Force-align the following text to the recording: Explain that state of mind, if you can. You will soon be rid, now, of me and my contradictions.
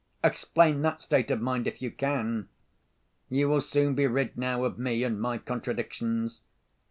Explain 0.23 0.81
that 0.81 0.99
state 0.99 1.29
of 1.29 1.39
mind, 1.41 1.67
if 1.67 1.79
you 1.79 1.91
can. 1.91 2.49
You 3.29 3.47
will 3.47 3.61
soon 3.61 3.93
be 3.93 4.07
rid, 4.07 4.35
now, 4.35 4.63
of 4.63 4.79
me 4.79 5.03
and 5.03 5.21
my 5.21 5.37
contradictions. 5.37 6.41